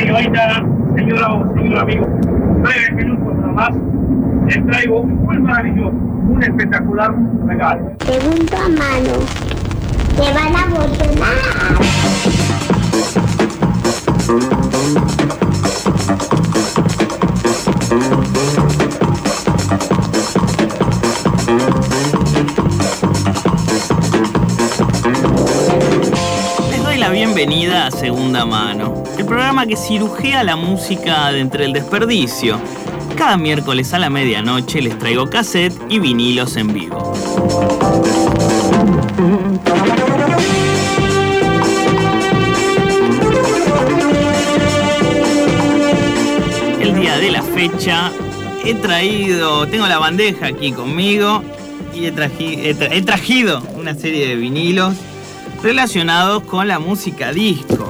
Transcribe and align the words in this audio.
señorita, 0.00 0.64
señora 0.96 1.34
o 1.34 1.54
señor 1.54 1.78
amigo, 1.78 2.06
breves 2.62 2.92
minutos 2.94 3.34
nada 3.36 3.52
más, 3.52 3.70
les 4.46 4.66
traigo 4.66 5.00
un 5.00 5.24
muy 5.24 5.38
maravilloso, 5.38 5.90
un 5.90 6.42
espectacular 6.42 7.14
regalo. 7.46 7.92
Segundo 8.06 8.56
a 8.56 8.68
mano. 8.68 9.12
Te 10.16 10.32
van 10.32 10.56
a 10.56 10.64
emocionar. 10.64 11.28
Les 26.70 26.82
doy 26.82 26.98
la 26.98 27.10
bienvenida 27.10 27.86
a 27.86 27.90
Segunda 27.90 28.46
Mano, 28.46 28.89
programa 29.30 29.64
que 29.64 29.76
cirujea 29.76 30.42
la 30.42 30.56
música 30.56 31.30
de 31.30 31.38
entre 31.38 31.64
el 31.64 31.72
desperdicio. 31.72 32.58
Cada 33.16 33.36
miércoles 33.36 33.94
a 33.94 34.00
la 34.00 34.10
medianoche 34.10 34.82
les 34.82 34.98
traigo 34.98 35.30
cassette 35.30 35.72
y 35.88 36.00
vinilos 36.00 36.56
en 36.56 36.72
vivo. 36.72 37.12
El 46.80 46.98
día 47.00 47.18
de 47.18 47.30
la 47.30 47.42
fecha 47.42 48.10
he 48.64 48.74
traído, 48.74 49.66
tengo 49.66 49.86
la 49.86 49.98
bandeja 49.98 50.46
aquí 50.46 50.72
conmigo 50.72 51.42
y 51.94 52.06
he, 52.06 52.14
traji- 52.14 52.58
he 52.64 52.74
tra- 52.76 52.88
he 52.92 53.02
trajido 53.02 53.62
una 53.76 53.94
serie 53.94 54.28
de 54.28 54.36
vinilos 54.36 54.94
relacionados 55.62 56.42
con 56.44 56.66
la 56.68 56.78
música 56.78 57.32
disco. 57.32 57.89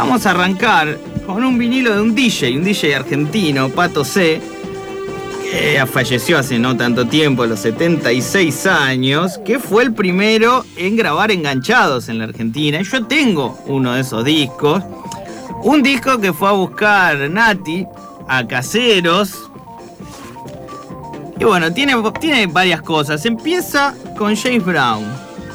Vamos 0.00 0.24
a 0.24 0.30
arrancar 0.30 0.96
con 1.26 1.44
un 1.44 1.58
vinilo 1.58 1.94
de 1.94 2.00
un 2.00 2.14
DJ, 2.14 2.56
un 2.56 2.64
DJ 2.64 2.96
argentino, 2.96 3.68
Pato 3.68 4.02
C, 4.02 4.40
que 5.42 5.84
falleció 5.84 6.38
hace 6.38 6.58
no 6.58 6.74
tanto 6.74 7.06
tiempo, 7.06 7.42
a 7.42 7.46
los 7.46 7.60
76 7.60 8.64
años, 8.64 9.36
que 9.44 9.58
fue 9.58 9.82
el 9.82 9.92
primero 9.92 10.64
en 10.78 10.96
grabar 10.96 11.30
enganchados 11.30 12.08
en 12.08 12.18
la 12.18 12.24
Argentina. 12.24 12.80
Yo 12.80 13.04
tengo 13.04 13.58
uno 13.66 13.92
de 13.92 14.00
esos 14.00 14.24
discos. 14.24 14.82
Un 15.64 15.82
disco 15.82 16.18
que 16.18 16.32
fue 16.32 16.48
a 16.48 16.52
buscar 16.52 17.18
Nati 17.28 17.86
a 18.26 18.46
caseros. 18.46 19.50
Y 21.38 21.44
bueno, 21.44 21.74
tiene, 21.74 21.94
tiene 22.18 22.46
varias 22.46 22.80
cosas. 22.80 23.26
Empieza 23.26 23.94
con 24.16 24.34
James 24.34 24.64
Brown. 24.64 25.04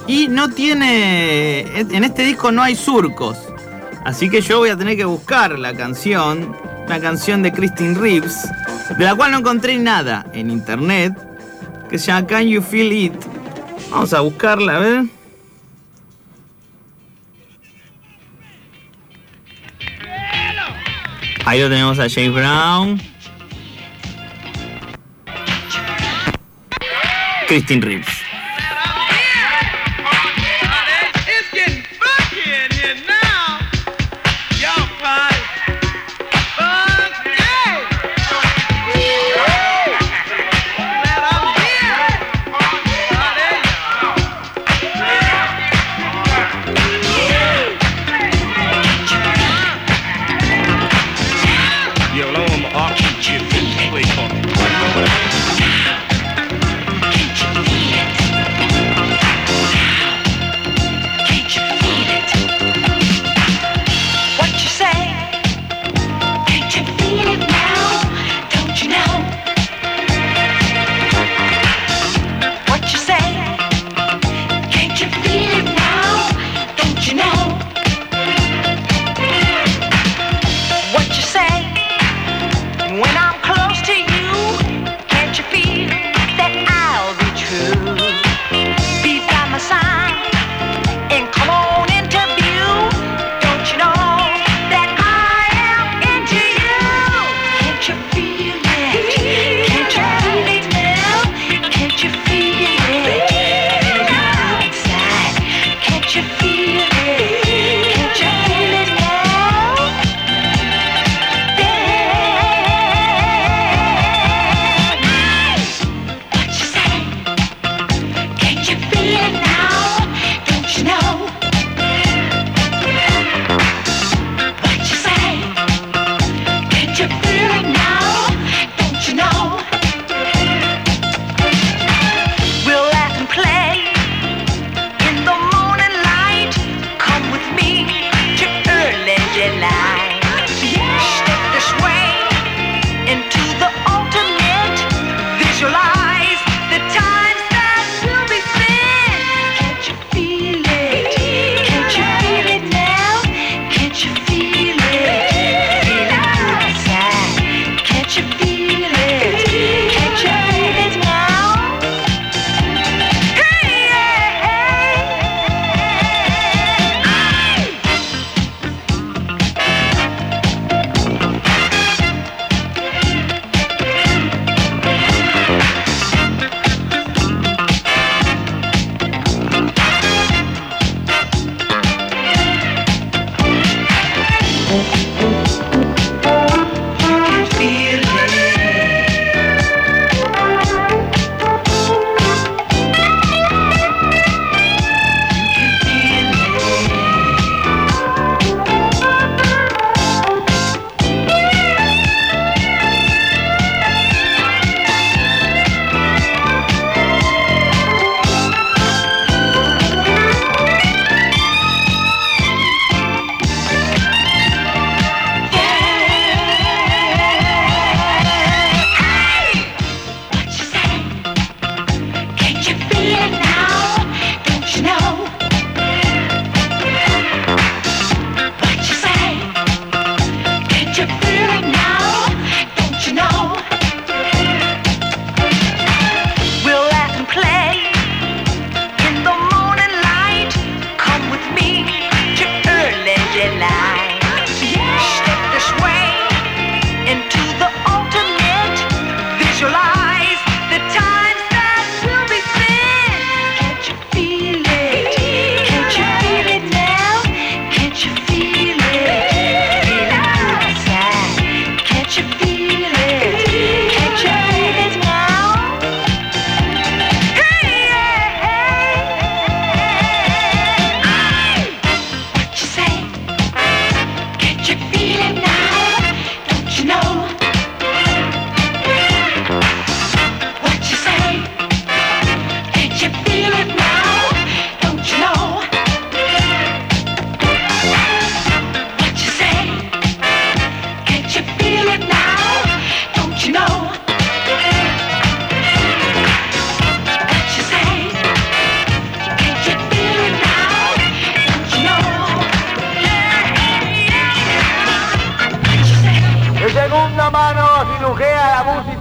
Y 0.06 0.28
no 0.28 0.52
tiene. 0.52 1.62
En 1.80 2.04
este 2.04 2.24
disco 2.24 2.52
no 2.52 2.62
hay 2.62 2.76
surcos. 2.76 3.38
Así 4.06 4.30
que 4.30 4.40
yo 4.40 4.60
voy 4.60 4.70
a 4.70 4.78
tener 4.78 4.96
que 4.96 5.04
buscar 5.04 5.58
la 5.58 5.74
canción. 5.74 6.56
Una 6.86 7.00
canción 7.00 7.42
de 7.42 7.52
Christine 7.52 7.96
Reeves. 7.96 8.48
De 8.98 9.04
la 9.04 9.16
cual 9.16 9.32
no 9.32 9.40
encontré 9.40 9.78
nada 9.80 10.28
en 10.32 10.52
internet. 10.52 11.14
Que 11.90 11.98
se 11.98 12.08
llama 12.08 12.28
Can 12.28 12.48
You 12.48 12.62
Feel 12.62 12.94
It. 12.94 13.14
Vamos 13.90 14.14
a 14.14 14.20
buscarla, 14.20 14.76
a 14.76 14.80
ver. 14.80 15.06
Ahí 21.46 21.62
lo 21.62 21.70
tenemos 21.70 21.98
a 21.98 22.08
James 22.08 22.34
Brown. 22.34 23.02
Christine 27.48 27.82
Reeves. 27.82 28.25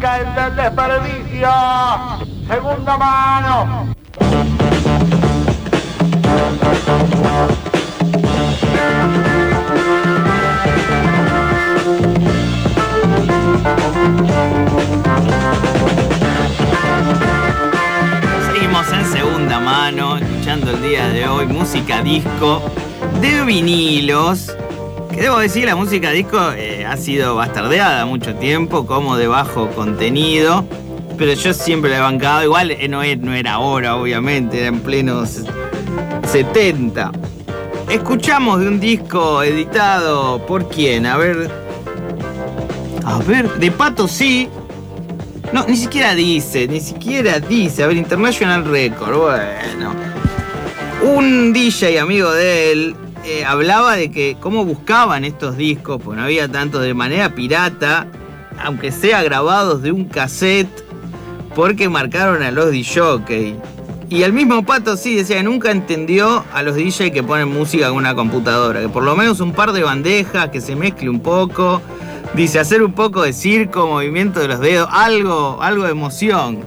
Del 0.05 0.57
desperdicio. 0.57 1.49
Segunda 2.47 2.99
mano. 2.99 3.95
Seguimos 18.53 18.93
en 18.93 19.07
segunda 19.07 19.59
mano, 19.59 20.19
escuchando 20.19 20.71
el 20.73 20.83
día 20.83 21.09
de 21.09 21.27
hoy 21.27 21.47
música 21.47 22.03
disco 22.03 22.63
de 23.23 23.43
vinilos. 23.45 24.55
Que 25.11 25.23
debo 25.23 25.39
decir, 25.39 25.65
la 25.65 25.77
música 25.77 26.11
disco 26.11 26.53
eh, 26.53 26.74
ha 26.95 26.97
sido 26.97 27.35
bastardeada 27.35 28.07
mucho 28.07 28.37
tiempo 28.37 28.87
como 28.87 29.17
de 29.17 29.27
bajo 29.27 29.69
contenido. 29.71 30.65
Pero 31.19 31.33
yo 31.33 31.53
siempre 31.53 31.91
la 31.91 31.97
he 31.97 32.01
bancado. 32.01 32.45
Igual 32.45 32.71
eh, 32.71 32.87
no, 32.89 33.03
no 33.03 33.35
era 33.35 33.55
ahora, 33.55 33.97
obviamente, 33.97 34.59
era 34.59 34.69
en 34.69 34.79
plenos 34.79 35.43
70. 36.31 37.11
Escuchamos 37.91 38.61
de 38.61 38.69
un 38.69 38.79
disco 38.79 39.43
editado 39.43 40.47
por 40.47 40.69
quién? 40.69 41.07
A 41.07 41.17
ver. 41.17 41.51
A 43.05 43.19
ver, 43.19 43.53
de 43.55 43.73
Pato 43.73 44.07
sí. 44.07 44.49
No, 45.53 45.67
ni 45.67 45.77
siquiera 45.77 46.15
dice, 46.15 46.69
ni 46.69 46.79
siquiera 46.79 47.41
dice. 47.41 47.83
A 47.83 47.89
ver, 47.89 47.97
International 47.97 48.65
Record, 48.65 49.17
bueno. 49.17 49.95
Un 51.03 51.53
DJ 51.53 51.99
amigo 51.99 52.31
de 52.31 52.73
él 52.73 52.97
eh, 53.25 53.45
hablaba 53.45 53.97
de 53.97 54.11
que 54.11 54.37
cómo 54.39 54.67
buscaban 54.67 55.25
estos 55.25 55.57
discos, 55.57 56.01
pues 56.05 56.19
no 56.19 56.25
había 56.25 56.47
tanto 56.47 56.79
de 56.79 56.93
manera 56.93 57.35
pirata, 57.35 58.07
aunque 58.63 58.93
sea 58.93 59.23
grabados 59.23 59.83
de 59.83 59.93
un 59.93 60.05
cassette, 60.05 60.85
porque 61.55 61.89
marcaron 61.89 62.43
a 62.43 62.51
los 62.51 62.71
DJ. 62.71 63.57
Y 64.11 64.23
el 64.23 64.35
mismo 64.35 64.65
Pato 64.67 64.99
sí 64.99 65.17
decía 65.17 65.43
nunca 65.43 65.71
entendió 65.71 66.45
a 66.53 66.63
los 66.63 66.75
DJ 66.77 67.13
que 67.13 67.23
ponen 67.23 67.49
música 67.49 67.89
con 67.89 67.97
una 67.97 68.15
computadora, 68.15 68.83
que 68.83 68.89
por 68.91 69.03
lo 69.03 69.17
menos 69.17 69.41
un 69.41 69.53
par 69.53 69.73
de 69.73 69.83
bandejas, 69.83 70.51
que 70.51 70.61
se 70.61 70.77
mezcle 70.77 71.09
un 71.09 71.21
poco. 71.21 71.81
Dice, 72.35 72.59
hacer 72.59 72.83
un 72.83 72.93
poco 72.93 73.23
de 73.23 73.33
circo, 73.33 73.87
movimiento 73.87 74.41
de 74.41 74.49
los 74.49 74.61
dedos, 74.61 74.89
algo, 74.93 75.59
algo 75.63 75.85
de 75.85 75.93
emoción. 75.93 76.59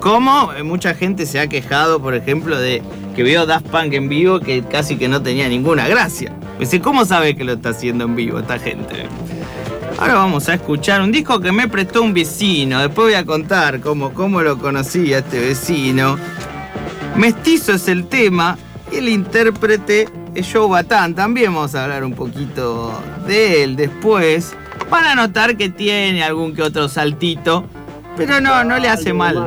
Como 0.00 0.50
mucha 0.64 0.94
gente 0.94 1.24
se 1.24 1.40
ha 1.40 1.46
quejado, 1.46 2.00
por 2.00 2.14
ejemplo, 2.14 2.58
de 2.58 2.82
que 3.20 3.24
vio 3.24 3.44
Daft 3.44 3.66
Punk 3.66 3.92
en 3.92 4.08
vivo 4.08 4.40
que 4.40 4.62
casi 4.62 4.96
que 4.96 5.06
no 5.06 5.20
tenía 5.20 5.46
ninguna 5.46 5.86
gracia. 5.86 6.32
Dice, 6.58 6.80
¿cómo 6.80 7.04
sabe 7.04 7.36
que 7.36 7.44
lo 7.44 7.52
está 7.52 7.68
haciendo 7.68 8.04
en 8.04 8.16
vivo 8.16 8.38
esta 8.38 8.58
gente? 8.58 9.04
Ahora 9.98 10.14
vamos 10.14 10.48
a 10.48 10.54
escuchar 10.54 11.02
un 11.02 11.12
disco 11.12 11.38
que 11.38 11.52
me 11.52 11.68
prestó 11.68 12.00
un 12.00 12.14
vecino. 12.14 12.80
Después 12.80 13.08
voy 13.08 13.14
a 13.16 13.26
contar 13.26 13.80
cómo, 13.80 14.14
cómo 14.14 14.40
lo 14.40 14.56
conocí 14.56 15.12
a 15.12 15.18
este 15.18 15.38
vecino. 15.38 16.16
Mestizo 17.14 17.74
es 17.74 17.88
el 17.88 18.06
tema 18.06 18.56
y 18.90 18.96
el 18.96 19.10
intérprete 19.10 20.08
es 20.34 20.50
Joe 20.50 20.70
Batán. 20.70 21.14
También 21.14 21.52
vamos 21.52 21.74
a 21.74 21.84
hablar 21.84 22.04
un 22.04 22.14
poquito 22.14 22.90
de 23.26 23.64
él 23.64 23.76
después. 23.76 24.54
Van 24.88 25.04
a 25.04 25.14
notar 25.14 25.58
que 25.58 25.68
tiene 25.68 26.22
algún 26.22 26.54
que 26.54 26.62
otro 26.62 26.88
saltito, 26.88 27.66
pero 28.16 28.40
no, 28.40 28.64
no 28.64 28.78
le 28.78 28.88
hace 28.88 29.12
mal. 29.12 29.46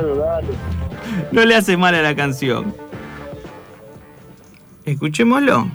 No 1.32 1.44
le 1.44 1.56
hace 1.56 1.76
mal 1.76 1.96
a 1.96 2.02
la 2.02 2.14
canción. 2.14 2.83
Escuchémoslo. 4.84 5.68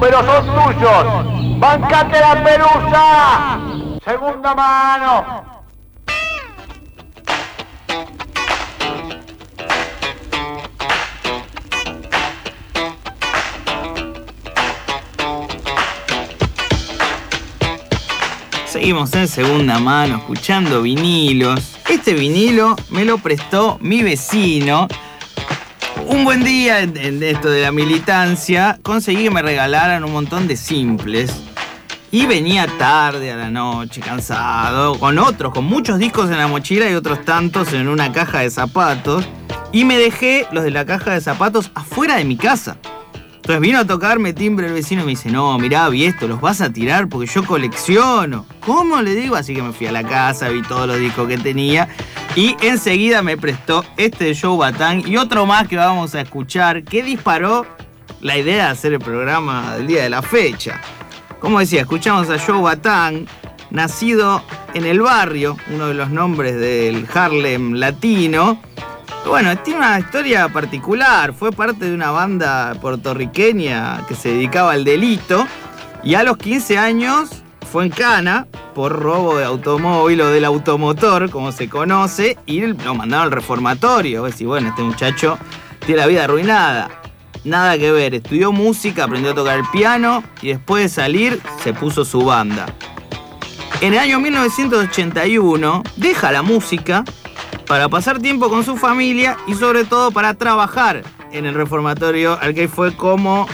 Pero 0.00 0.24
son 0.24 0.46
tuyos. 0.46 1.58
¡Bancate 1.58 2.20
la 2.20 2.42
pelusa! 2.42 3.60
Segunda 4.04 4.54
mano. 4.54 5.44
Seguimos 18.66 19.12
en 19.12 19.28
segunda 19.28 19.78
mano 19.78 20.16
escuchando 20.16 20.80
vinilos. 20.80 21.76
Este 21.90 22.14
vinilo 22.14 22.74
me 22.88 23.04
lo 23.04 23.18
prestó 23.18 23.76
mi 23.82 24.02
vecino. 24.02 24.88
Un 26.08 26.24
buen 26.24 26.42
día 26.42 26.80
en, 26.80 27.22
esto 27.22 27.48
de 27.48 27.62
la 27.62 27.72
militancia 27.72 28.78
conseguí 28.82 29.24
que 29.24 29.30
me 29.30 29.42
regalaran 29.42 30.04
un 30.04 30.12
montón 30.12 30.48
de 30.48 30.56
simples. 30.56 31.32
Y 32.10 32.26
venía 32.26 32.66
tarde 32.78 33.32
a 33.32 33.36
la 33.36 33.50
noche, 33.50 34.00
cansado, 34.00 34.98
con 34.98 35.18
otros, 35.18 35.52
con 35.52 35.64
muchos 35.64 35.98
discos 35.98 36.30
en 36.30 36.38
la 36.38 36.46
mochila 36.46 36.90
y 36.90 36.94
otros 36.94 37.24
tantos 37.24 37.72
en 37.72 37.88
una 37.88 38.12
caja 38.12 38.40
de 38.40 38.50
zapatos. 38.50 39.26
Y 39.72 39.84
me 39.84 39.96
dejé 39.96 40.46
los 40.52 40.64
de 40.64 40.70
la 40.70 40.84
caja 40.84 41.12
de 41.12 41.20
zapatos 41.20 41.70
afuera 41.74 42.16
de 42.16 42.24
mi 42.24 42.36
casa. 42.36 42.76
Entonces 43.36 43.60
vino 43.60 43.78
a 43.80 43.84
tocarme 43.84 44.32
timbre 44.32 44.68
el 44.68 44.72
vecino 44.72 45.02
y 45.02 45.04
me 45.04 45.10
dice, 45.10 45.30
no, 45.30 45.58
mirá, 45.58 45.88
vi 45.88 46.04
esto, 46.04 46.28
los 46.28 46.40
vas 46.40 46.60
a 46.60 46.72
tirar 46.72 47.08
porque 47.08 47.28
yo 47.28 47.44
colecciono. 47.44 48.46
¿Cómo 48.60 49.02
le 49.02 49.14
digo? 49.14 49.34
Así 49.34 49.54
que 49.54 49.62
me 49.62 49.72
fui 49.72 49.88
a 49.88 49.92
la 49.92 50.04
casa, 50.04 50.48
vi 50.48 50.62
todos 50.62 50.86
los 50.86 50.98
discos 50.98 51.26
que 51.26 51.38
tenía 51.38 51.88
y 52.34 52.56
enseguida 52.62 53.22
me 53.22 53.36
prestó 53.36 53.84
este 53.96 54.26
de 54.26 54.38
Joe 54.38 54.56
Batán 54.56 55.02
y 55.06 55.16
otro 55.16 55.44
más 55.44 55.68
que 55.68 55.76
vamos 55.76 56.14
a 56.14 56.22
escuchar 56.22 56.82
que 56.82 57.02
disparó 57.02 57.66
la 58.20 58.38
idea 58.38 58.66
de 58.66 58.70
hacer 58.70 58.92
el 58.94 59.00
programa 59.00 59.76
del 59.76 59.86
día 59.86 60.04
de 60.04 60.10
la 60.10 60.22
fecha. 60.22 60.80
Como 61.40 61.58
decía, 61.58 61.82
escuchamos 61.82 62.30
a 62.30 62.38
Joe 62.38 62.62
Batán, 62.62 63.26
nacido 63.70 64.42
en 64.72 64.86
el 64.86 65.02
barrio, 65.02 65.56
uno 65.70 65.88
de 65.88 65.94
los 65.94 66.08
nombres 66.10 66.58
del 66.58 67.06
Harlem 67.12 67.74
latino. 67.74 68.62
Bueno, 69.26 69.56
tiene 69.58 69.80
una 69.80 69.98
historia 69.98 70.48
particular. 70.48 71.34
Fue 71.34 71.52
parte 71.52 71.84
de 71.84 71.94
una 71.94 72.12
banda 72.12 72.74
puertorriqueña 72.80 74.06
que 74.06 74.14
se 74.14 74.30
dedicaba 74.30 74.72
al 74.72 74.84
delito. 74.84 75.46
Y 76.02 76.14
a 76.14 76.22
los 76.22 76.38
15 76.38 76.78
años 76.78 77.41
fue 77.72 77.84
en 77.86 77.90
cana 77.90 78.46
por 78.74 78.92
robo 78.92 79.38
de 79.38 79.46
automóvil 79.46 80.20
o 80.20 80.28
del 80.28 80.44
automotor, 80.44 81.30
como 81.30 81.52
se 81.52 81.70
conoce, 81.70 82.36
y 82.44 82.60
lo 82.60 82.94
mandaron 82.94 83.24
al 83.24 83.32
reformatorio. 83.32 84.28
Y 84.28 84.44
bueno, 84.44 84.68
este 84.68 84.82
muchacho 84.82 85.38
tiene 85.86 86.02
la 86.02 86.06
vida 86.06 86.24
arruinada. 86.24 86.90
Nada 87.44 87.78
que 87.78 87.90
ver, 87.90 88.14
estudió 88.14 88.52
música, 88.52 89.04
aprendió 89.04 89.30
a 89.30 89.34
tocar 89.34 89.58
el 89.58 89.64
piano 89.72 90.22
y 90.42 90.48
después 90.48 90.82
de 90.82 90.88
salir 90.90 91.40
se 91.64 91.72
puso 91.72 92.04
su 92.04 92.22
banda. 92.26 92.66
En 93.80 93.94
el 93.94 94.00
año 94.00 94.20
1981 94.20 95.82
deja 95.96 96.30
la 96.30 96.42
música 96.42 97.04
para 97.66 97.88
pasar 97.88 98.18
tiempo 98.18 98.50
con 98.50 98.64
su 98.64 98.76
familia 98.76 99.38
y 99.46 99.54
sobre 99.54 99.86
todo 99.86 100.10
para 100.10 100.34
trabajar 100.34 101.02
en 101.32 101.46
el 101.46 101.54
reformatorio 101.54 102.38
al 102.38 102.52
que 102.52 102.68
fue 102.68 102.94
como 102.94 103.48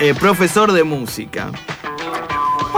eh, 0.00 0.12
profesor 0.12 0.70
de 0.72 0.84
música. 0.84 1.50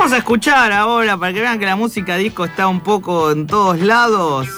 Vamos 0.01 0.15
a 0.15 0.17
escuchar 0.17 0.73
ahora, 0.73 1.19
para 1.19 1.31
que 1.35 1.43
vean 1.43 1.59
que 1.59 1.67
la 1.67 1.77
música 1.77 2.17
disco 2.17 2.47
está 2.47 2.69
un 2.69 2.81
poco 2.81 3.33
en 3.33 3.47
todos 3.47 3.79
lados, 3.81 4.49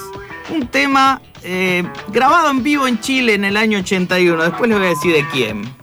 un 0.49 0.67
tema 0.67 1.21
eh, 1.43 1.83
grabado 2.07 2.49
en 2.49 2.63
vivo 2.63 2.87
en 2.87 2.97
Chile 3.01 3.33
en 3.33 3.43
el 3.43 3.57
año 3.57 3.79
81. 3.79 4.41
Después 4.41 4.69
les 4.69 4.77
voy 4.77 4.87
a 4.87 4.89
decir 4.91 5.11
de 5.11 5.27
quién. 5.33 5.82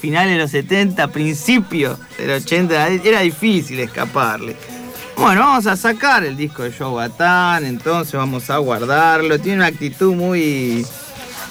finales 0.00 0.32
de 0.32 0.38
los 0.38 0.50
70, 0.50 1.08
principios 1.08 1.98
del 2.18 2.30
80, 2.30 2.88
era 2.88 3.20
difícil 3.20 3.78
escaparle. 3.80 4.56
Bueno, 5.16 5.42
vamos 5.42 5.66
a 5.66 5.76
sacar 5.76 6.24
el 6.24 6.36
disco 6.36 6.62
de 6.62 6.72
Joe 6.72 6.94
Batán, 6.94 7.66
entonces 7.66 8.14
vamos 8.14 8.48
a 8.48 8.56
guardarlo. 8.56 9.38
Tiene 9.38 9.58
una 9.58 9.66
actitud 9.66 10.14
muy, 10.14 10.86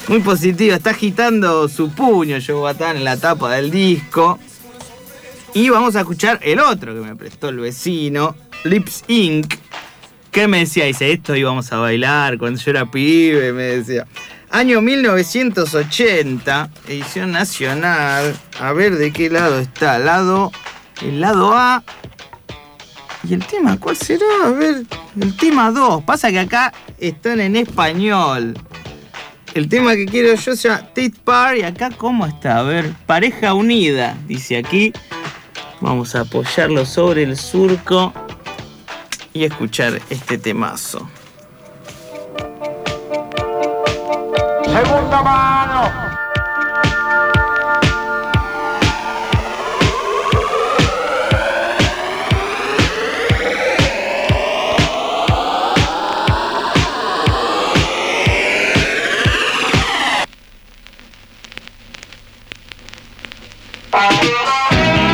muy 0.07 0.19
positiva. 0.21 0.75
Está 0.75 0.89
agitando 0.89 1.69
su 1.69 1.91
puño 1.91 2.37
Joe 2.45 2.59
Batán 2.59 2.97
en 2.97 3.03
la 3.03 3.17
tapa 3.17 3.51
del 3.51 3.69
disco. 3.69 4.39
Y 5.53 5.69
vamos 5.69 5.95
a 5.95 5.99
escuchar 5.99 6.39
el 6.41 6.59
otro 6.59 6.95
que 6.95 7.01
me 7.01 7.15
prestó 7.15 7.49
el 7.49 7.59
vecino, 7.59 8.35
Lips 8.63 9.03
Inc. 9.07 9.53
¿Qué 10.31 10.47
me 10.47 10.59
decía? 10.59 10.85
Dice, 10.85 11.11
esto 11.11 11.35
íbamos 11.35 11.71
a 11.71 11.77
bailar 11.77 12.37
cuando 12.39 12.59
yo 12.59 12.71
era 12.71 12.89
pibe, 12.89 13.53
me 13.53 13.63
decía. 13.63 14.07
Año 14.51 14.81
1980, 14.81 16.69
edición 16.87 17.31
nacional. 17.31 18.35
A 18.59 18.73
ver 18.73 18.97
de 18.97 19.13
qué 19.13 19.29
lado 19.29 19.59
está. 19.59 19.99
Lado, 19.99 20.51
el 21.03 21.21
lado 21.21 21.53
A. 21.53 21.83
¿Y 23.23 23.35
el 23.35 23.45
tema 23.45 23.77
cuál 23.79 23.95
será? 23.95 24.25
A 24.45 24.49
ver, 24.49 24.85
el 25.21 25.37
tema 25.37 25.69
2. 25.69 26.03
Pasa 26.03 26.31
que 26.31 26.39
acá 26.39 26.73
están 26.97 27.39
en 27.41 27.57
español. 27.57 28.57
El 29.53 29.69
tema 29.69 29.93
que 29.93 30.07
quiero 30.07 30.33
yo 30.33 30.55
se 30.55 30.67
llama 30.67 30.79
Tate 30.79 31.13
Par 31.23 31.55
y 31.55 31.61
acá 31.61 31.91
cómo 31.95 32.25
está. 32.25 32.57
A 32.57 32.63
ver, 32.63 32.91
pareja 33.05 33.53
unida, 33.53 34.17
dice 34.27 34.57
aquí. 34.57 34.91
Vamos 35.79 36.15
a 36.15 36.21
apoyarlo 36.21 36.87
sobre 36.87 37.21
el 37.21 37.37
surco 37.37 38.13
y 39.31 39.43
escuchar 39.43 40.01
este 40.09 40.39
temazo. 40.39 41.07
Segunda 44.79 45.21
mano. 45.21 45.91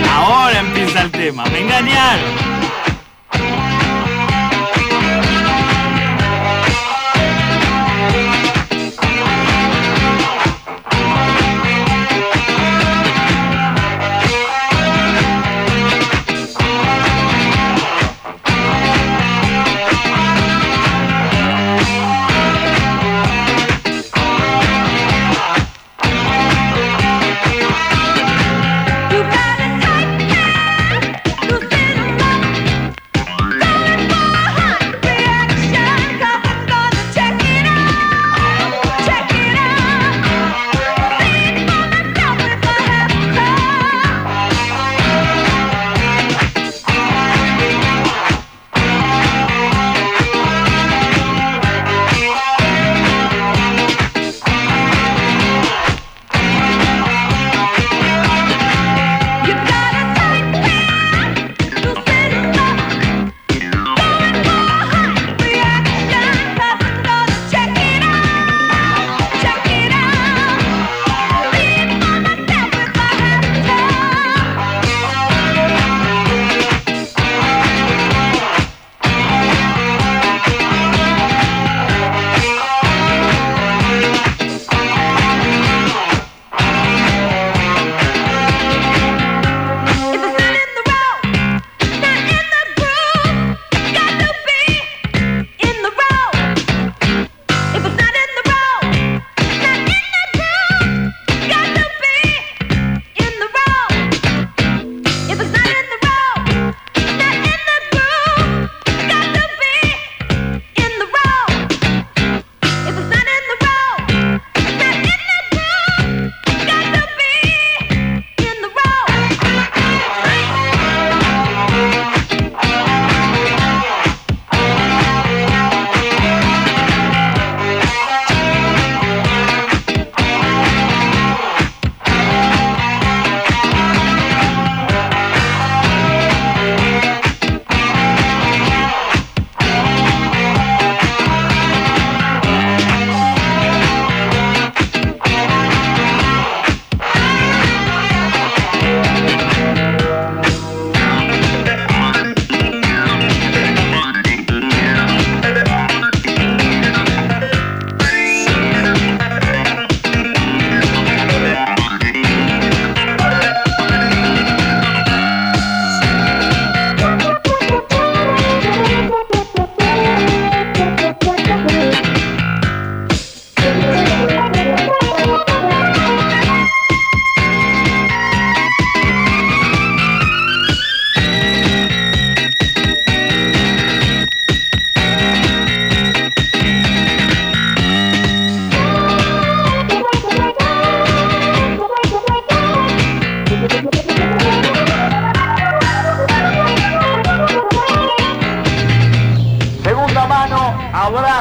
Ahora 0.07 0.59
empieza 0.59 1.01
el 1.01 1.11
tema. 1.11 1.43
Me 1.45 1.61
engañaron. 1.61 2.44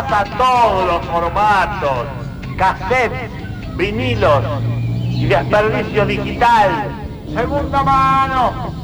Pasa 0.02 0.24
todos 0.36 0.86
los 0.88 1.06
formatos, 1.06 2.06
cassettes, 2.58 3.30
vinilos 3.76 4.42
y 5.08 5.26
desperdicio 5.26 6.04
digital. 6.04 6.88
Segunda 7.32 7.82
mano. 7.84 8.74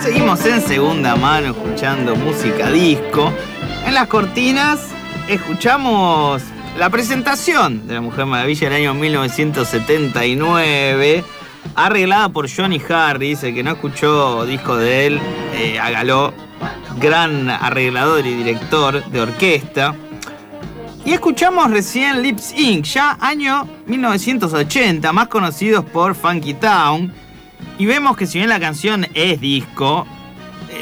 Seguimos 0.00 0.46
en 0.46 0.60
segunda 0.62 1.16
mano 1.16 1.48
escuchando 1.48 2.14
música 2.14 2.70
disco. 2.70 3.32
En 3.88 3.94
las 3.94 4.08
cortinas 4.08 4.80
escuchamos 5.28 6.42
la 6.78 6.90
presentación 6.90 7.86
de 7.86 7.94
la 7.94 8.02
Mujer 8.02 8.26
Maravilla 8.26 8.68
del 8.68 8.82
año 8.82 8.92
1979, 8.92 11.24
arreglada 11.74 12.28
por 12.28 12.54
Johnny 12.54 12.82
Harris. 12.86 13.44
El 13.44 13.54
que 13.54 13.62
no 13.62 13.70
escuchó 13.70 14.44
disco 14.44 14.76
de 14.76 15.06
él, 15.06 15.18
eh. 15.54 15.80
Gran 17.00 17.48
arreglador 17.48 18.26
y 18.26 18.34
director 18.34 19.02
de 19.06 19.20
orquesta. 19.22 19.94
Y 21.06 21.14
escuchamos 21.14 21.70
recién 21.70 22.20
Lips 22.20 22.52
Inc., 22.58 22.84
ya 22.84 23.16
año 23.18 23.66
1980, 23.86 25.10
más 25.14 25.28
conocidos 25.28 25.86
por 25.86 26.14
Funky 26.14 26.52
Town. 26.52 27.10
Y 27.78 27.86
vemos 27.86 28.18
que 28.18 28.26
si 28.26 28.36
bien 28.36 28.50
la 28.50 28.60
canción 28.60 29.06
es 29.14 29.40
disco, 29.40 30.06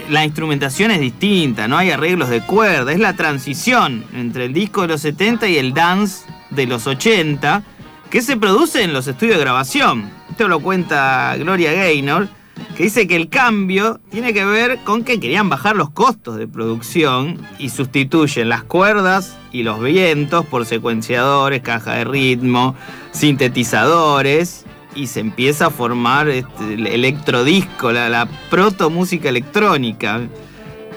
la 0.09 0.25
instrumentación 0.25 0.91
es 0.91 1.01
distinta, 1.01 1.69
no 1.69 1.77
hay 1.77 1.91
arreglos 1.91 2.29
de 2.29 2.41
cuerda, 2.41 2.93
es 2.93 3.01
la 3.01 3.15
transición 3.15 4.05
entre 4.15 4.47
el 4.47 4.53
disco 4.53 4.83
de 4.83 4.89
los 4.89 5.01
70 5.01 5.49
y 5.49 5.59
el 5.59 5.75
dance 5.75 6.27
de 6.51 6.67
los 6.67 6.87
80 6.87 7.63
que 8.11 8.23
se 8.23 8.37
produce 8.37 8.83
en 8.83 8.93
los 8.93 9.07
estudios 9.07 9.37
de 9.37 9.43
grabación. 9.43 10.11
Esto 10.31 10.49
lo 10.49 10.61
cuenta 10.61 11.35
Gloria 11.39 11.73
Gaynor, 11.73 12.29
que 12.77 12.85
dice 12.85 13.07
que 13.07 13.17
el 13.17 13.29
cambio 13.29 14.01
tiene 14.11 14.33
que 14.33 14.45
ver 14.45 14.79
con 14.85 15.03
que 15.03 15.19
querían 15.19 15.49
bajar 15.49 15.77
los 15.77 15.91
costos 15.91 16.37
de 16.37 16.47
producción 16.47 17.39
y 17.59 17.71
sustituyen 17.71 18.49
las 18.49 18.63
cuerdas 18.63 19.37
y 19.51 19.63
los 19.63 19.81
vientos 19.81 20.47
por 20.47 20.67
secuenciadores, 20.67 21.63
caja 21.63 21.95
de 21.95 22.05
ritmo, 22.05 22.75
sintetizadores 23.13 24.65
y 24.97 25.07
se 25.07 25.21
empieza 25.21 25.67
a 25.67 25.71
formar 25.71 26.29
este, 26.29 26.75
el 26.75 26.87
electrodisco, 26.87 27.93
la, 27.93 28.09
la 28.09 28.27
proto 28.51 28.91
música 28.91 29.29
electrónica. 29.29 30.21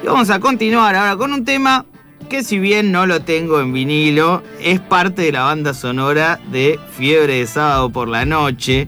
Y 0.01 0.07
vamos 0.07 0.29
a 0.29 0.39
continuar 0.39 0.95
ahora 0.95 1.17
con 1.17 1.33
un 1.33 1.45
tema 1.45 1.85
que 2.29 2.43
si 2.43 2.59
bien 2.59 2.91
no 2.91 3.05
lo 3.05 3.21
tengo 3.21 3.59
en 3.59 3.73
vinilo, 3.73 4.43
es 4.61 4.79
parte 4.79 5.23
de 5.23 5.31
la 5.31 5.43
banda 5.43 5.73
sonora 5.73 6.39
de 6.51 6.79
Fiebre 6.95 7.39
de 7.39 7.47
Sábado 7.47 7.89
por 7.89 8.07
la 8.07 8.25
Noche, 8.25 8.87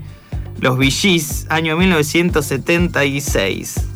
Los 0.59 0.77
Villis, 0.77 1.47
año 1.49 1.75
1976. 1.75 3.90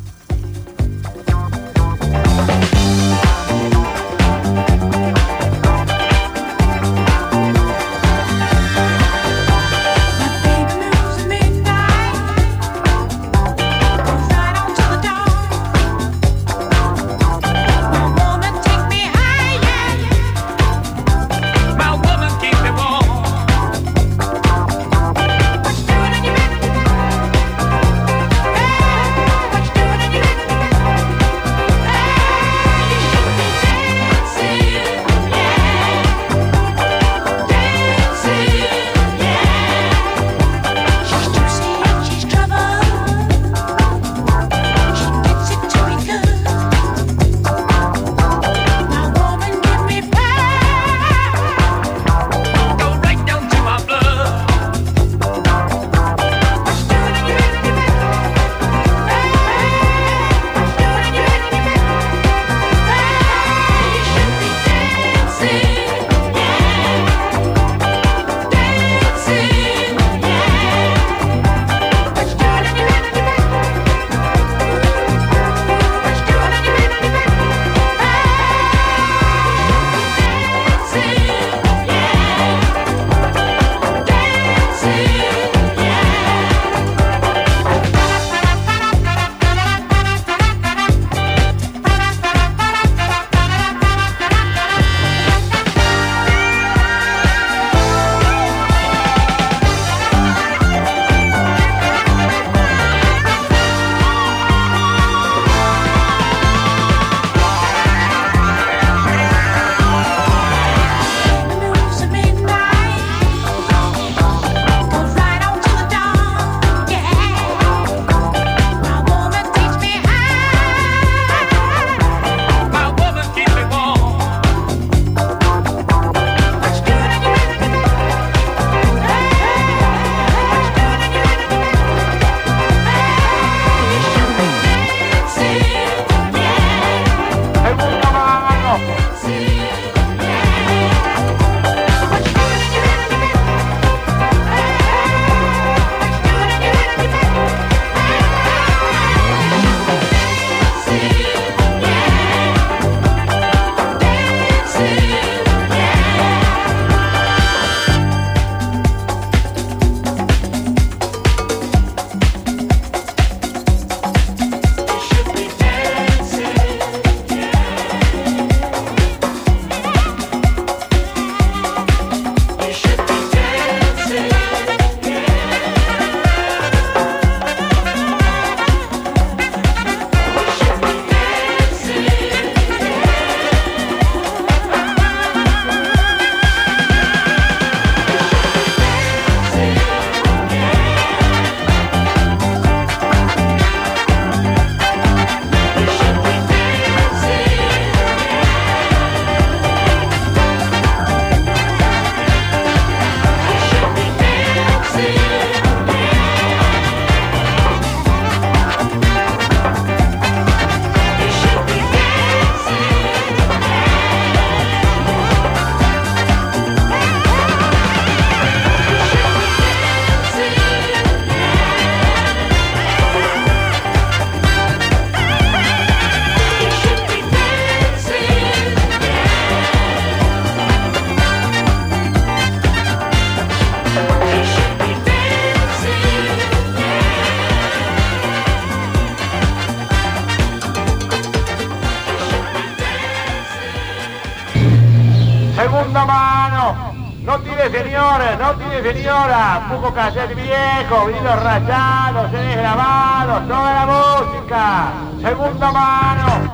Poco 249.86 249.98
cassette 249.98 250.34
viejo, 250.34 251.06
vinilos 251.06 251.42
rayados, 251.44 252.32
CDs 252.32 252.56
grabados, 252.56 253.46
toda 253.46 253.72
la 253.72 253.86
música. 253.86 254.92
Segunda 255.22 255.70
mano. 255.70 256.52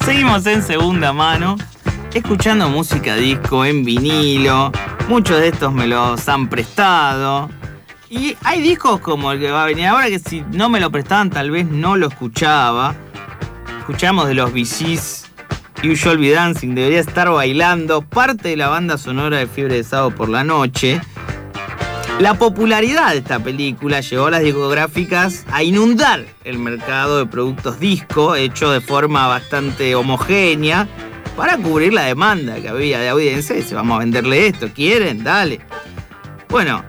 Seguimos 0.00 0.46
en 0.46 0.62
segunda 0.62 1.12
mano, 1.12 1.56
escuchando 2.14 2.70
música 2.70 3.16
disco 3.16 3.66
en 3.66 3.84
vinilo. 3.84 4.72
Muchos 5.08 5.40
de 5.40 5.48
estos 5.48 5.74
me 5.74 5.86
los 5.86 6.26
han 6.26 6.48
prestado. 6.48 7.50
Y 8.08 8.34
hay 8.44 8.62
discos 8.62 9.00
como 9.00 9.32
el 9.32 9.40
que 9.40 9.50
va 9.50 9.64
a 9.64 9.66
venir 9.66 9.88
ahora 9.88 10.06
que 10.06 10.20
si 10.20 10.40
no 10.52 10.70
me 10.70 10.80
lo 10.80 10.90
prestaban 10.90 11.28
tal 11.28 11.50
vez 11.50 11.66
no 11.66 11.96
lo 11.96 12.06
escuchaba. 12.06 12.94
Escuchamos 13.88 14.26
de 14.26 14.34
los 14.34 14.52
VCs 14.52 15.26
You 15.84 15.94
Shall 15.94 16.18
Be 16.18 16.32
Dancing, 16.32 16.74
debería 16.74 16.98
estar 16.98 17.30
bailando, 17.30 18.02
parte 18.02 18.48
de 18.48 18.56
la 18.56 18.66
banda 18.66 18.98
sonora 18.98 19.38
de 19.38 19.46
Fiebre 19.46 19.76
de 19.76 19.84
Sábado 19.84 20.10
por 20.10 20.28
la 20.28 20.42
Noche. 20.42 21.00
La 22.18 22.34
popularidad 22.34 23.12
de 23.12 23.18
esta 23.18 23.38
película 23.38 24.00
llevó 24.00 24.26
a 24.26 24.32
las 24.32 24.42
discográficas 24.42 25.44
a 25.52 25.62
inundar 25.62 26.24
el 26.42 26.58
mercado 26.58 27.18
de 27.18 27.26
productos 27.26 27.78
disco, 27.78 28.34
hecho 28.34 28.72
de 28.72 28.80
forma 28.80 29.28
bastante 29.28 29.94
homogénea, 29.94 30.88
para 31.36 31.56
cubrir 31.56 31.92
la 31.92 32.06
demanda 32.06 32.56
que 32.56 32.68
había 32.68 32.98
de 32.98 33.10
audiencia. 33.10 33.54
Dice, 33.54 33.76
vamos 33.76 33.94
a 33.94 33.98
venderle 34.00 34.48
esto, 34.48 34.68
¿quieren? 34.74 35.22
Dale. 35.22 35.60
Bueno, 36.48 36.84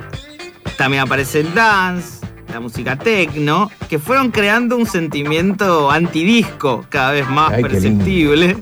también 0.77 1.03
aparece 1.03 1.41
el 1.41 1.53
dance, 1.53 2.16
la 2.51 2.59
música 2.59 2.95
techno, 2.97 3.69
que 3.89 3.99
fueron 3.99 4.31
creando 4.31 4.77
un 4.77 4.85
sentimiento 4.85 5.91
antidisco 5.91 6.85
cada 6.89 7.11
vez 7.11 7.27
más 7.29 7.51
Ay, 7.53 7.61
perceptible. 7.63 8.57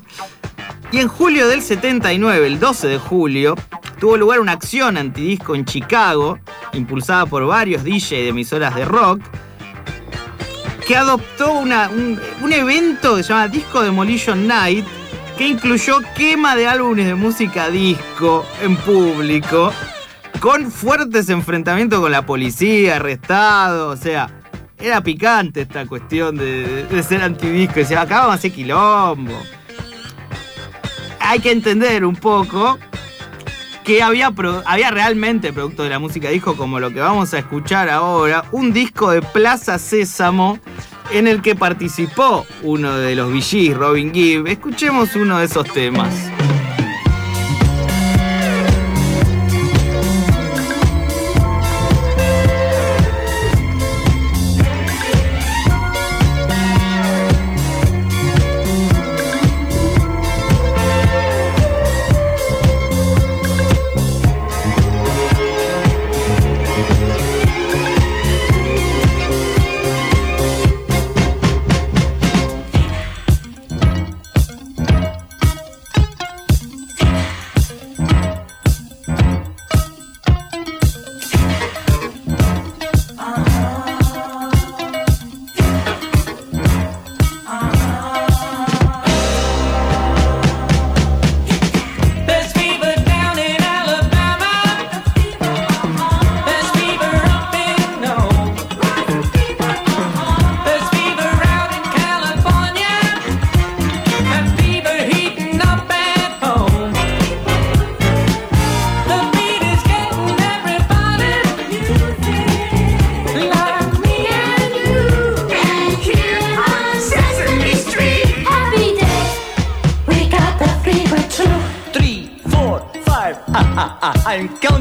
Y 0.92 1.00
en 1.00 1.08
julio 1.08 1.48
del 1.48 1.62
79, 1.62 2.48
el 2.48 2.60
12 2.60 2.88
de 2.88 2.98
julio, 2.98 3.56
tuvo 4.00 4.18
lugar 4.18 4.40
una 4.40 4.54
acción 4.54 4.98
antidisco 4.98 5.56
en 5.56 5.66
Chicago, 5.66 6.40
impulsada 6.74 7.26
por 7.26 7.46
varios 7.46 7.84
DJ 7.84 8.24
de 8.24 8.28
emisoras 8.30 8.76
de 8.76 8.86
rock, 8.86 9.22
que 10.88 10.96
adoptó 10.96 11.52
una- 11.54 11.90
un, 11.90 12.20
un 12.42 12.54
evento 12.54 13.16
que 13.16 13.24
se 13.24 13.30
llama 13.30 13.48
Disco 13.48 13.82
Demolition 13.82 14.48
Night, 14.48 14.86
que 15.38 15.48
incluyó 15.48 16.00
quema 16.16 16.56
de 16.56 16.68
álbumes 16.68 17.08
de 17.08 17.16
música 17.16 17.70
disco 17.70 18.46
en 18.62 18.76
público, 18.78 19.74
con 20.40 20.72
fuertes 20.72 21.30
enfrentamientos 21.30 22.00
con 22.00 22.12
la 22.12 22.26
policía, 22.26 22.98
arrestados, 22.98 24.00
o 24.00 24.02
sea, 24.02 24.30
era 24.80 25.02
picante 25.02 25.62
esta 25.62 25.86
cuestión 25.86 26.38
de, 26.38 27.04
ser 27.08 27.22
antidisco, 27.22 27.76
decía, 27.76 28.02
acá 28.02 28.20
vamos 28.22 28.34
a 28.34 28.36
hacer 28.36 28.52
quilombo. 28.52 29.42
Hay 31.20 31.40
que 31.40 31.52
entender 31.52 32.06
un 32.06 32.16
poco 32.16 32.78
que 33.84 34.02
había, 34.02 34.34
había 34.66 34.92
realmente 34.92 35.54
producto 35.54 35.84
de 35.84 35.90
la 35.90 36.00
música 36.00 36.30
disco 36.30 36.56
como 36.56 36.80
lo 36.80 36.92
que 36.92 37.00
vamos 37.00 37.34
a 37.34 37.40
escuchar 37.40 37.90
ahora, 37.90 38.46
un 38.52 38.74
disco 38.74 39.12
de 39.12 39.22
Plaza 39.22 39.80
Sésamo 39.80 40.60
en 41.12 41.28
el 41.28 41.42
que 41.42 41.56
participó 41.56 42.46
uno 42.64 42.98
de 42.98 43.16
los 43.16 43.32
VGs, 43.32 43.76
Robin 43.76 44.14
Gibb. 44.14 44.48
Escuchemos 44.48 45.16
uno 45.16 45.40
de 45.40 45.46
esos 45.46 45.72
temas. 45.72 46.35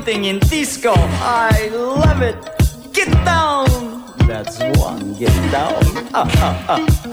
I'm 0.07 0.23
in 0.23 0.39
disco. 0.39 0.93
I 0.97 1.71
love 1.73 2.21
it. 2.21 2.37
Get 2.93 3.11
down. 3.25 3.67
That's 4.27 4.59
one. 4.79 5.15
Get 5.15 5.33
down. 5.51 5.83
Ah, 6.13 6.29
ah, 6.37 6.65
ah. 6.69 7.04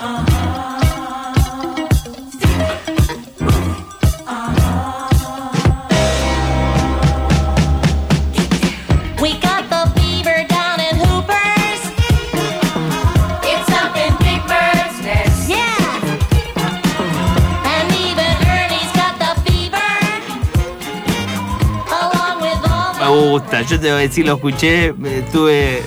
Yo 23.68 23.80
te 23.80 23.92
voy 23.92 23.98
a 24.00 24.08
decir, 24.08 24.26
lo 24.26 24.36
escuché, 24.36 24.94
estuve 25.06 25.84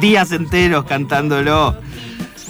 días 0.00 0.32
enteros 0.32 0.84
cantándolo. 0.84 1.76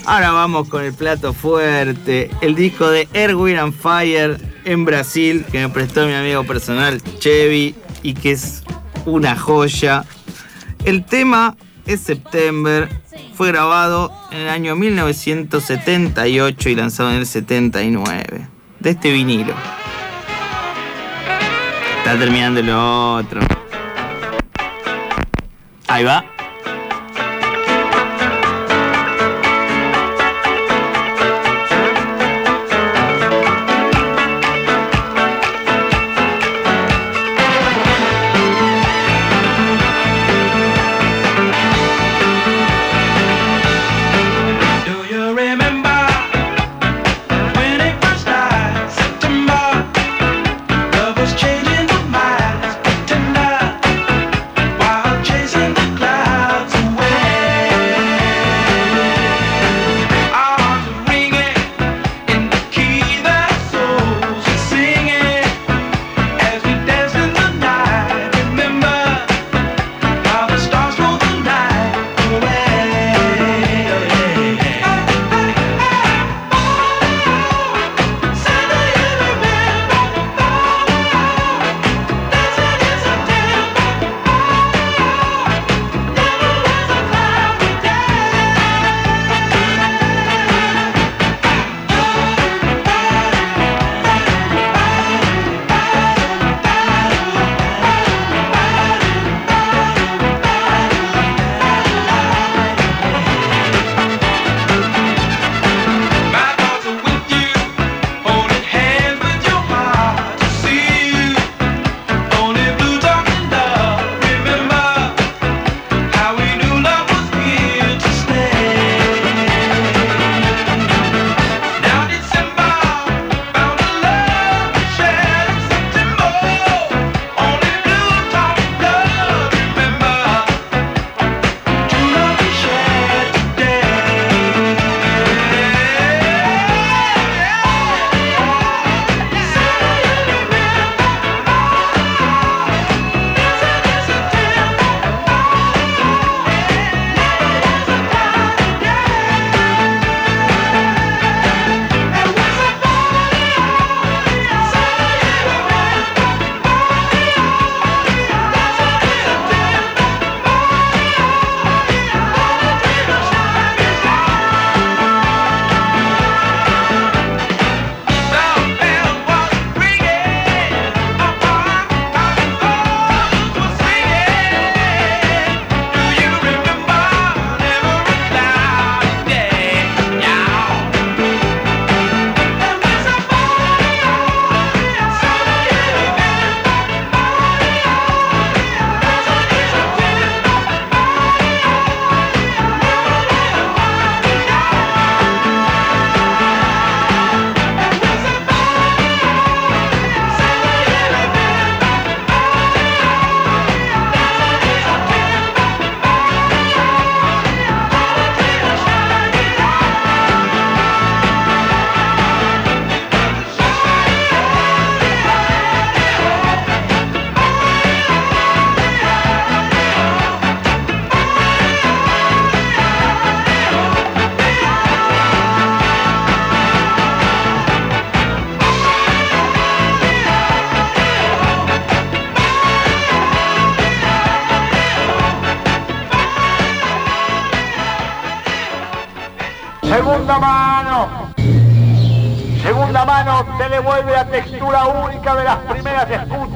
Ahora 0.07 0.31
vamos 0.31 0.69
con 0.69 0.85
el 0.85 0.95
plato 0.95 1.33
fuerte, 1.33 2.31
el 2.41 2.55
disco 2.55 2.88
de 2.88 3.09
Erwin 3.12 3.59
and 3.59 3.75
Fire 3.75 4.38
en 4.64 4.85
Brasil, 4.85 5.45
que 5.51 5.59
me 5.59 5.69
prestó 5.69 6.07
mi 6.07 6.14
amigo 6.14 6.45
personal 6.45 7.03
Chevy 7.19 7.75
y 8.03 8.14
que 8.14 8.31
es 8.33 8.62
una 9.05 9.37
joya. 9.37 10.05
El 10.85 11.05
tema 11.05 11.57
es 11.85 12.01
September, 12.01 12.88
fue 13.35 13.49
grabado 13.49 14.12
en 14.31 14.38
el 14.38 14.49
año 14.49 14.77
1978 14.77 16.69
y 16.69 16.75
lanzado 16.75 17.11
en 17.11 17.17
el 17.17 17.27
79, 17.27 18.49
de 18.79 18.91
este 18.91 19.12
vinilo. 19.12 19.55
Está 21.99 22.19
terminando 22.19 22.62
lo 22.62 23.17
otro. 23.17 23.41
Ahí 25.88 26.05
va. 26.05 26.38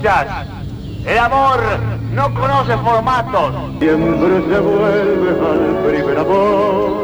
Escuchas. 0.03 0.47
El 1.07 1.19
amor 1.19 1.61
no 2.13 2.35
conoce 2.35 2.77
formatos. 2.79 3.55
Siempre 3.79 4.43
se 4.49 4.61
vuelve 4.61 5.31
al 5.31 5.91
primer 5.91 6.19
amor. 6.19 7.03